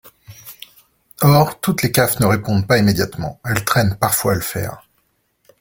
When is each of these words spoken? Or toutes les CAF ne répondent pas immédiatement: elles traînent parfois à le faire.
Or 1.21 1.59
toutes 1.61 1.83
les 1.83 1.91
CAF 1.91 2.19
ne 2.19 2.25
répondent 2.25 2.65
pas 2.65 2.79
immédiatement: 2.79 3.39
elles 3.45 3.63
traînent 3.63 3.97
parfois 3.99 4.31
à 4.31 4.35
le 4.35 4.41
faire. 4.41 4.87